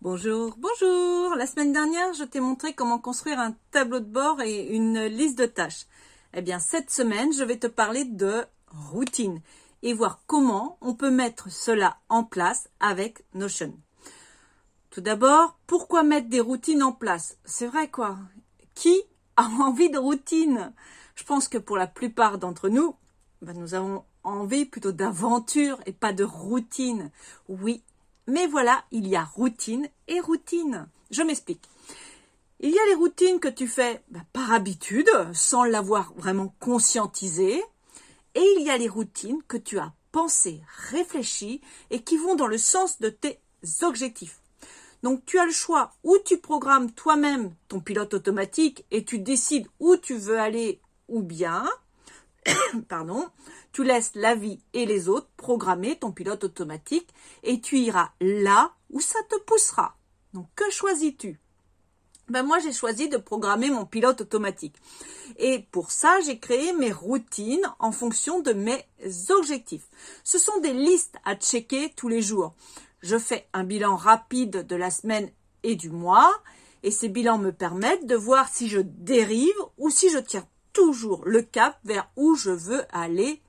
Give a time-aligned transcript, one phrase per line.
[0.00, 1.34] Bonjour, bonjour.
[1.34, 5.36] La semaine dernière, je t'ai montré comment construire un tableau de bord et une liste
[5.36, 5.86] de tâches.
[6.34, 9.40] Eh bien, cette semaine, je vais te parler de routine
[9.82, 13.76] et voir comment on peut mettre cela en place avec Notion.
[14.90, 17.36] Tout d'abord, pourquoi mettre des routines en place?
[17.44, 18.18] C'est vrai quoi
[18.76, 19.02] Qui
[19.36, 20.72] a envie de routine?
[21.16, 22.94] Je pense que pour la plupart d'entre nous,
[23.42, 27.10] ben, nous avons envie plutôt d'aventure et pas de routine.
[27.48, 27.82] Oui,
[28.28, 30.86] mais voilà, il y a routine et routine.
[31.10, 31.68] Je m'explique.
[32.60, 37.62] Il y a les routines que tu fais bah, par habitude, sans l'avoir vraiment conscientisé.
[38.34, 40.60] Et il y a les routines que tu as pensées,
[40.90, 43.40] réfléchies et qui vont dans le sens de tes
[43.80, 44.42] objectifs.
[45.02, 49.68] Donc tu as le choix où tu programmes toi-même ton pilote automatique et tu décides
[49.80, 51.64] où tu veux aller ou bien
[52.88, 53.26] pardon,
[53.78, 57.14] tu laisses la vie et les autres programmer ton pilote automatique
[57.44, 59.94] et tu iras là où ça te poussera.
[60.34, 61.38] Donc que choisis-tu?
[62.28, 64.74] Ben moi j'ai choisi de programmer mon pilote automatique.
[65.36, 68.84] Et pour ça, j'ai créé mes routines en fonction de mes
[69.28, 69.86] objectifs.
[70.24, 72.56] Ce sont des listes à checker tous les jours.
[73.00, 75.30] Je fais un bilan rapide de la semaine
[75.62, 76.34] et du mois
[76.82, 81.22] et ces bilans me permettent de voir si je dérive ou si je tiens toujours
[81.26, 83.40] le cap vers où je veux aller.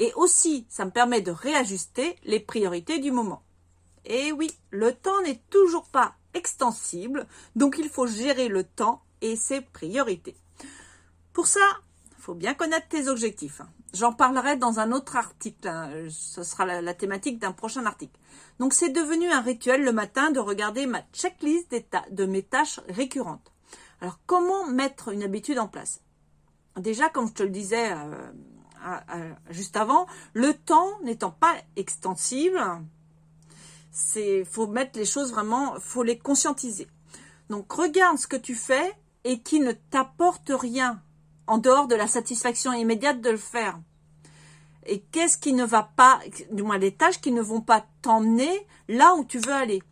[0.00, 3.42] Et aussi, ça me permet de réajuster les priorités du moment.
[4.06, 9.36] Et oui, le temps n'est toujours pas extensible, donc il faut gérer le temps et
[9.36, 10.36] ses priorités.
[11.34, 11.60] Pour ça,
[12.16, 13.60] il faut bien connaître tes objectifs.
[13.92, 15.68] J'en parlerai dans un autre article.
[15.68, 15.90] Hein.
[16.08, 18.18] Ce sera la, thématique d'un prochain article.
[18.58, 21.74] Donc c'est devenu un rituel le matin de regarder ma checklist
[22.10, 23.52] de mes tâches récurrentes.
[24.00, 26.00] Alors comment mettre une habitude en place?
[26.78, 28.30] Déjà, comme je te le disais euh,
[29.50, 32.60] juste avant, le temps n'étant pas extensible,
[33.90, 36.88] c'est faut mettre les choses vraiment, faut les conscientiser.
[37.48, 41.02] Donc regarde ce que tu fais et qui ne t'apporte rien
[41.46, 43.78] en dehors de la satisfaction immédiate de le faire.
[44.86, 46.20] Et qu'est-ce qui ne va pas,
[46.52, 49.82] du moins les tâches qui ne vont pas t'emmener là où tu veux aller.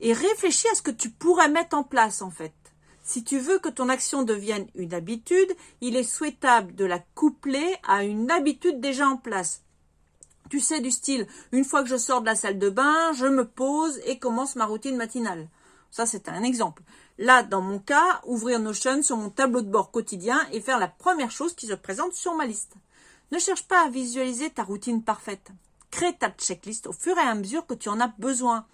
[0.00, 2.54] Et réfléchis à ce que tu pourrais mettre en place en fait.
[3.02, 7.76] Si tu veux que ton action devienne une habitude, il est souhaitable de la coupler
[7.86, 9.62] à une habitude déjà en place.
[10.50, 13.26] Tu sais du style, une fois que je sors de la salle de bain, je
[13.26, 15.48] me pose et commence ma routine matinale.
[15.90, 16.82] Ça, c'est un exemple.
[17.18, 20.88] Là, dans mon cas, ouvrir Notion sur mon tableau de bord quotidien et faire la
[20.88, 22.74] première chose qui se présente sur ma liste.
[23.32, 25.50] Ne cherche pas à visualiser ta routine parfaite.
[25.92, 28.66] Crée ta checklist au fur et à mesure que tu en as besoin.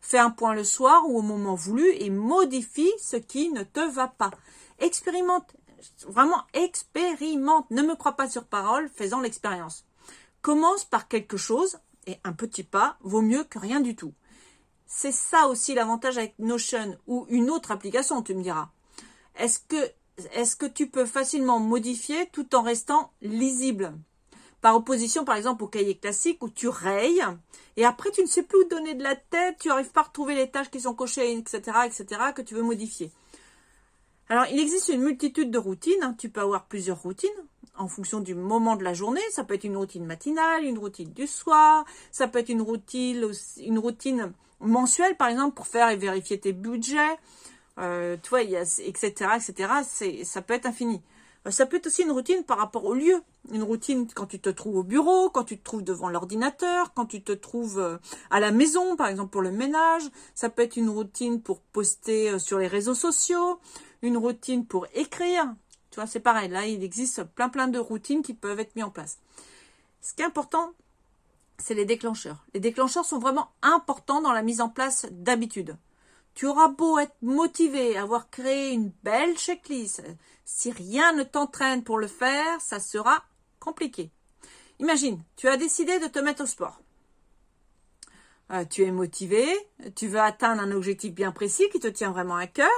[0.00, 3.88] Fais un point le soir ou au moment voulu et modifie ce qui ne te
[3.92, 4.30] va pas.
[4.80, 5.54] Expérimente,
[6.08, 7.70] vraiment expérimente.
[7.70, 9.84] Ne me crois pas sur parole, faisant l'expérience.
[10.40, 14.14] Commence par quelque chose et un petit pas vaut mieux que rien du tout.
[14.86, 18.70] C'est ça aussi l'avantage avec Notion ou une autre application, tu me diras.
[19.36, 19.90] Est-ce que,
[20.32, 23.94] est-ce que tu peux facilement modifier tout en restant lisible?
[24.62, 27.22] Par opposition, par exemple, au cahier classique où tu rayes
[27.76, 30.04] et après tu ne sais plus où donner de la tête, tu n'arrives pas à
[30.04, 33.10] retrouver les tâches qui sont cochées, etc., etc., que tu veux modifier.
[34.28, 36.02] Alors, il existe une multitude de routines.
[36.02, 36.14] Hein.
[36.16, 37.28] Tu peux avoir plusieurs routines
[37.76, 39.20] en fonction du moment de la journée.
[39.30, 41.84] Ça peut être une routine matinale, une routine du soir.
[42.10, 46.52] Ça peut être une routine, une routine mensuelle, par exemple, pour faire et vérifier tes
[46.52, 47.18] budgets.
[47.78, 50.22] Euh, etc., etc.
[50.24, 51.02] Ça peut être infini.
[51.46, 53.22] Euh, ça peut être aussi une routine par rapport au lieu.
[53.50, 57.06] Une routine quand tu te trouves au bureau, quand tu te trouves devant l'ordinateur, quand
[57.06, 57.98] tu te trouves euh,
[58.30, 60.02] à la maison, par exemple pour le ménage.
[60.34, 63.60] Ça peut être une routine pour poster euh, sur les réseaux sociaux,
[64.02, 65.54] une routine pour écrire.
[65.90, 66.48] Tu vois, c'est pareil.
[66.48, 69.18] Là, il existe plein plein de routines qui peuvent être mises en place.
[70.00, 70.72] Ce qui est important,
[71.58, 72.44] c'est les déclencheurs.
[72.54, 75.76] Les déclencheurs sont vraiment importants dans la mise en place d'habitudes.
[76.34, 80.02] Tu auras beau être motivé, avoir créé une belle checklist,
[80.44, 83.22] si rien ne t'entraîne pour le faire, ça sera
[83.60, 84.10] compliqué.
[84.78, 86.80] Imagine, tu as décidé de te mettre au sport.
[88.52, 89.46] Euh, tu es motivé,
[89.94, 92.68] tu veux atteindre un objectif bien précis qui te tient vraiment à cœur.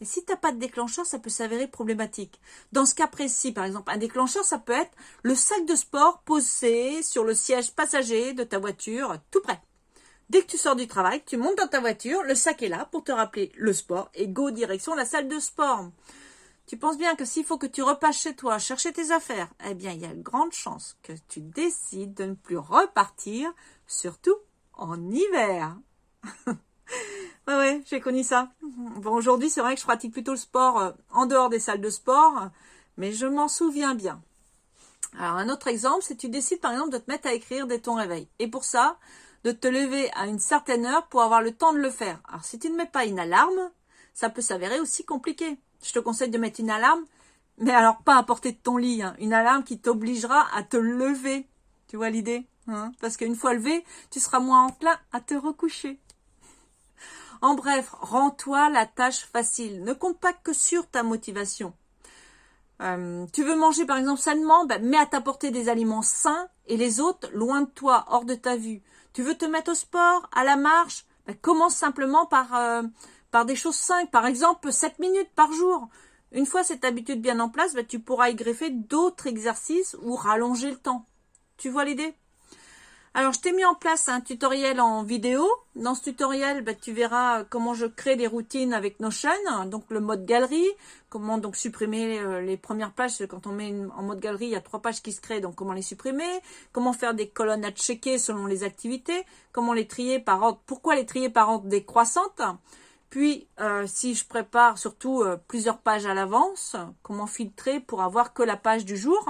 [0.00, 2.40] Mais si tu n'as pas de déclencheur, ça peut s'avérer problématique.
[2.72, 6.20] Dans ce cas précis, par exemple, un déclencheur, ça peut être le sac de sport
[6.22, 9.60] posé sur le siège passager de ta voiture, tout près.
[10.30, 12.88] Dès que tu sors du travail, tu montes dans ta voiture, le sac est là
[12.90, 15.90] pour te rappeler le sport et go direction la salle de sport.
[16.66, 19.74] Tu penses bien que s'il faut que tu repasses chez toi chercher tes affaires, eh
[19.74, 23.52] bien, il y a une grande chance que tu décides de ne plus repartir,
[23.86, 24.36] surtout
[24.72, 25.76] en hiver.
[26.46, 26.54] ouais,
[27.46, 28.48] ouais, j'ai connu ça.
[28.62, 31.82] Bon, aujourd'hui, c'est vrai que je pratique plutôt le sport euh, en dehors des salles
[31.82, 32.48] de sport,
[32.96, 34.22] mais je m'en souviens bien.
[35.18, 37.66] Alors, un autre exemple, c'est que tu décides par exemple de te mettre à écrire
[37.66, 38.26] dès ton réveil.
[38.38, 38.98] Et pour ça,
[39.44, 42.20] de te lever à une certaine heure pour avoir le temps de le faire.
[42.28, 43.70] Alors si tu ne mets pas une alarme,
[44.14, 45.58] ça peut s'avérer aussi compliqué.
[45.82, 47.04] Je te conseille de mettre une alarme,
[47.58, 49.14] mais alors pas à portée de ton lit, hein.
[49.18, 51.46] une alarme qui t'obligera à te lever.
[51.88, 52.92] Tu vois l'idée hein?
[53.00, 56.00] Parce qu'une fois levé, tu seras moins enclin à te recoucher.
[57.42, 59.84] En bref, rends-toi la tâche facile.
[59.84, 61.74] Ne compte pas que sur ta motivation.
[62.84, 66.48] Euh, tu veux manger par exemple sainement, ben, mets à ta portée des aliments sains
[66.66, 68.82] et les autres loin de toi, hors de ta vue.
[69.14, 72.82] Tu veux te mettre au sport, à la marche, ben, commence simplement par, euh,
[73.30, 74.10] par des choses simples.
[74.10, 75.88] Par exemple, 7 minutes par jour.
[76.32, 80.14] Une fois cette habitude bien en place, ben, tu pourras y greffer d'autres exercices ou
[80.14, 81.06] rallonger le temps.
[81.56, 82.14] Tu vois l'idée?
[83.16, 85.46] Alors, je t'ai mis en place un tutoriel en vidéo.
[85.76, 89.30] Dans ce tutoriel, bah, tu verras comment je crée des routines avec Notion,
[89.66, 90.66] donc le mode galerie,
[91.10, 93.24] comment donc supprimer euh, les premières pages.
[93.28, 95.54] Quand on met en mode galerie, il y a trois pages qui se créent, donc
[95.54, 96.40] comment les supprimer,
[96.72, 100.96] comment faire des colonnes à checker selon les activités, comment les trier par ordre, pourquoi
[100.96, 102.42] les trier par ordre décroissante.
[103.10, 106.74] Puis, euh, si je prépare surtout euh, plusieurs pages à l'avance,
[107.04, 109.24] comment filtrer pour avoir que la page du jour.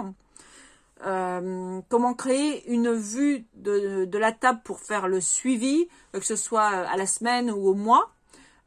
[1.03, 6.37] Euh, comment créer une vue de, la table pour faire le suivi, euh, que ce
[6.37, 8.13] soit à la semaine ou au mois.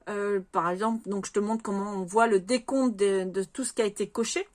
[0.10, 3.74] Euh, par exemple, donc je te montre comment on voit le décompte de, tout ce
[3.74, 4.48] qui a été coché,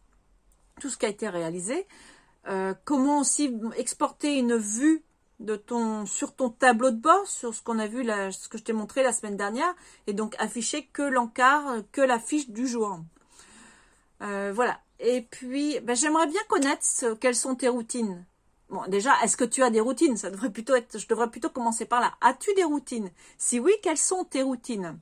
[0.80, 1.86] tout ce qui a été réalisé.
[2.84, 5.04] comment aussi exporter une vue
[6.06, 9.02] sur ton tableau de bord, sur ce qu'on a vu, ce que je t'ai montré
[9.02, 9.74] la semaine dernière,
[10.06, 13.00] et donc afficher que l'encart, que la fiche du jour.
[14.20, 14.80] voilà.
[15.04, 18.24] Et puis, ben, j'aimerais bien connaître quelles sont tes routines.
[18.70, 20.16] Bon, déjà, est-ce que tu as des routines?
[20.16, 22.14] Ça devrait plutôt être, je devrais plutôt commencer par là.
[22.20, 23.10] As-tu des routines?
[23.36, 24.98] Si oui, quelles sont tes routines?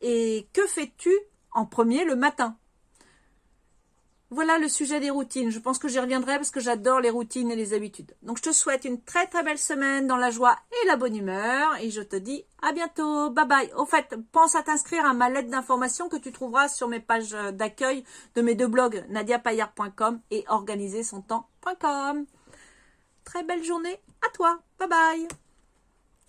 [0.00, 1.12] Et que fais-tu
[1.52, 2.56] en premier le matin?
[4.34, 5.50] Voilà le sujet des routines.
[5.50, 8.14] Je pense que j'y reviendrai parce que j'adore les routines et les habitudes.
[8.22, 11.16] Donc je te souhaite une très très belle semaine dans la joie et la bonne
[11.16, 13.30] humeur et je te dis à bientôt.
[13.30, 13.72] Bye bye.
[13.76, 17.36] Au fait, pense à t'inscrire à ma lettre d'information que tu trouveras sur mes pages
[17.52, 18.04] d'accueil
[18.34, 22.26] de mes deux blogs nadiapayard.com et organisersontemps.com.
[23.24, 24.58] Très belle journée à toi.
[24.78, 25.28] Bye bye.